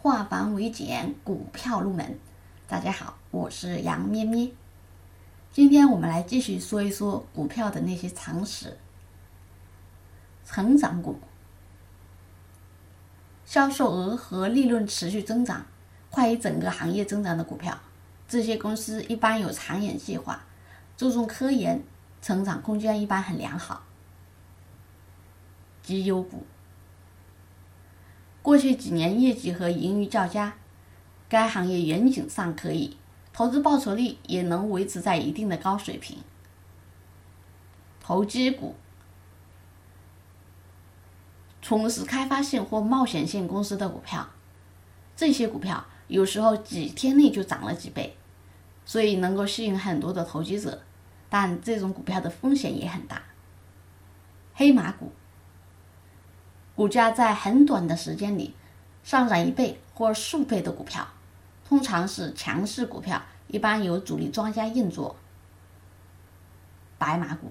[0.00, 2.20] 化繁为简，股票入门。
[2.68, 4.52] 大家好，我是杨咩咩。
[5.50, 8.78] 今天我们来继续说一说股票的那些常识。
[10.44, 11.18] 成长股，
[13.44, 15.66] 销售额和利润持续增长，
[16.10, 17.76] 快于整个行业增长的股票，
[18.28, 20.44] 这些公司一般有长远计划，
[20.96, 21.82] 注重科研，
[22.22, 23.82] 成长空间一般很良好。
[25.82, 26.46] 绩优股。
[28.48, 30.54] 过去几年业绩和盈余较佳，
[31.28, 32.96] 该行业远景尚可以，
[33.30, 36.16] 投资报酬率也能维持在一定的高水平。
[38.00, 38.74] 投机股，
[41.60, 44.26] 从事开发性或冒险性公司的股票，
[45.14, 48.16] 这些股票有时候几天内就涨了几倍，
[48.86, 50.80] 所以能够吸引很多的投机者，
[51.28, 53.20] 但这种股票的风险也很大。
[54.54, 55.12] 黑马股。
[56.78, 58.54] 股价在很短的时间里
[59.02, 61.08] 上涨一倍或数倍的股票，
[61.68, 65.16] 通常是强势股票，一般由主力庄家运作。
[66.96, 67.50] 白马股，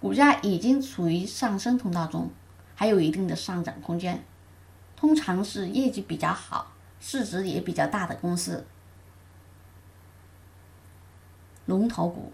[0.00, 2.32] 股价已经处于上升通道中，
[2.74, 4.24] 还有一定的上涨空间，
[4.96, 8.66] 通常是业绩比较好、市值也比较大的公司。
[11.66, 12.32] 龙头股，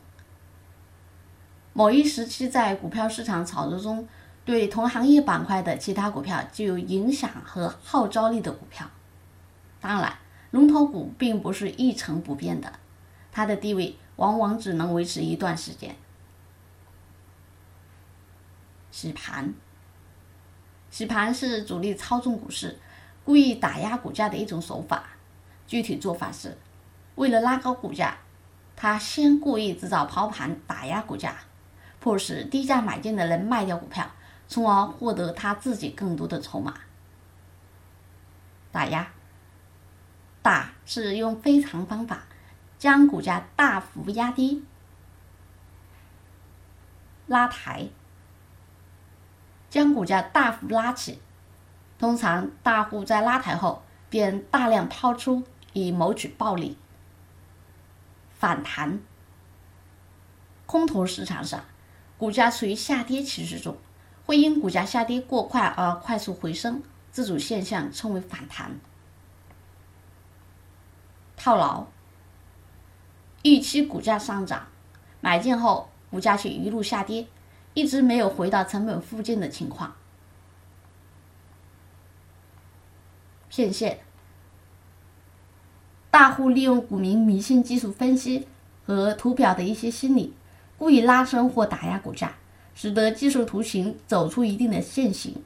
[1.75, 4.09] 某一时期在股票市场炒作中。
[4.47, 8.89] 对同行业板块的其他股票具有影响和号召力的股票，
[9.81, 10.17] 当然，
[10.53, 12.73] 龙头股并不是一成不变的，
[13.33, 15.97] 它的地位往往只能维持一段时间。
[18.93, 19.53] 洗盘，
[20.91, 22.79] 洗盘是主力操纵股市、
[23.25, 25.03] 故意打压股价的一种手法。
[25.67, 26.57] 具体做法是，
[27.17, 28.17] 为了拉高股价，
[28.77, 31.35] 他先故意制造抛盘打压股价，
[31.99, 34.09] 迫使低价买进的人卖掉股票。
[34.49, 36.75] 从而获得他自己更多的筹码。
[38.71, 39.09] 打压，
[40.43, 42.25] 打是用非常方法
[42.79, 44.63] 将股价大幅压低；
[47.27, 47.89] 拉抬，
[49.71, 51.21] 将股价大幅拉起。
[51.99, 55.43] 通常大户在拉抬后便大量抛出，
[55.73, 56.77] 以谋取暴利。
[58.39, 59.01] 反弹，
[60.67, 61.65] 空头市场上，
[62.19, 63.79] 股价处于下跌趋势中。
[64.27, 66.83] 会因股价下跌过快而快速回升，
[67.13, 68.73] 这种现象称为反弹。
[71.37, 71.87] 套牢，
[73.45, 74.67] 预期股价上涨，
[75.21, 77.29] 买进后股价却一路下跌，
[77.73, 79.95] 一直没有回到成本附近的情况。
[83.49, 84.01] 骗线，
[86.11, 88.49] 大户利用股民迷信技术分析
[88.85, 90.35] 和图表的一些心理，
[90.77, 92.35] 故意拉升或打压股价。
[92.77, 95.43] 使得技术图形走出一定的线型，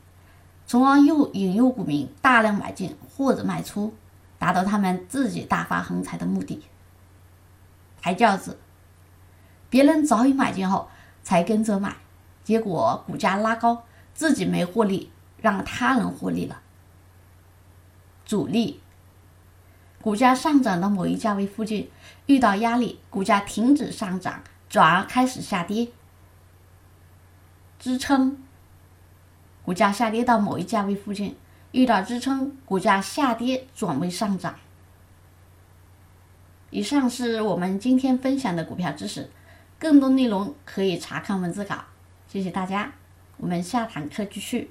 [0.66, 3.94] 从而又引诱股民大量买进或者卖出，
[4.36, 6.60] 达到他们自己大发横财的目的。
[8.02, 8.58] 抬轿子，
[9.68, 10.88] 别人早已买进后
[11.22, 11.94] 才跟着买，
[12.42, 16.60] 结果股价拉高，自己没获利，让他人获利了。
[18.26, 18.80] 主力，
[20.02, 21.88] 股价上涨到某一价位附近，
[22.26, 25.92] 遇到压力，股价停止上涨，转而开始下跌。
[27.80, 28.36] 支撑，
[29.64, 31.34] 股价下跌到某一价位附近，
[31.72, 34.54] 遇到支撑，股价下跌转为上涨。
[36.68, 39.30] 以上是我们今天分享的股票知识，
[39.78, 41.76] 更多内容可以查看文字稿。
[42.28, 42.92] 谢谢大家，
[43.38, 44.70] 我们下堂课继续。